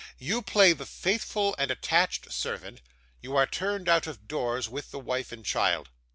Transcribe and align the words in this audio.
'You 0.17 0.41
play 0.41 0.73
the 0.73 0.87
faithful 0.87 1.53
and 1.59 1.69
attached 1.69 2.31
servant; 2.33 2.81
you 3.21 3.35
are 3.37 3.45
turned 3.45 3.87
out 3.87 4.07
of 4.07 4.27
doors 4.27 4.67
with 4.67 4.89
the 4.89 4.97
wife 4.97 5.31
and 5.31 5.45
child. 5.45 5.89